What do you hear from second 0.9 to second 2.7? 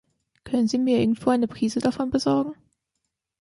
irgendwo eine Prise davon besorgen?